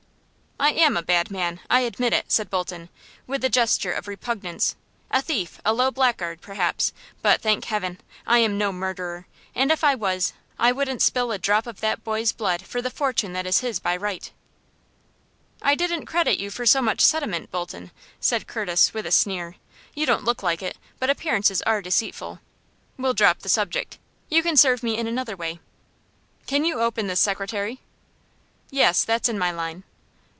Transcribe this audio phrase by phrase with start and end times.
[0.63, 2.89] "I am a bad man, I admit it," said Bolton,
[3.25, 4.75] with a gesture of repugnance,
[5.09, 6.93] "a thief, a low blackguard, perhaps,
[7.23, 7.99] but, thank Heaven!
[8.27, 9.25] I am no murderer!
[9.55, 12.91] And if I was, I wouldn't spill a drop of that boy's blood for the
[12.91, 14.29] fortune that is his by right."
[15.63, 17.89] "I didn't give you credit for so much sentiment, Bolton,"
[18.19, 19.55] said Curtis, with a sneer.
[19.95, 22.39] "You don't look like it, but appearances are deceitful.
[22.97, 23.97] We'll drop the subject.
[24.29, 25.59] You can serve me in another way.
[26.45, 27.79] Can you open this secretary?"
[28.69, 29.85] "Yes; that's in my line."